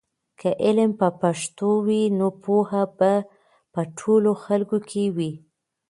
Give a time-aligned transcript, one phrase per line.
[0.39, 3.13] که علم په پښتو وي نو پوهه به
[3.73, 5.31] په ټولو خلکو کې وي.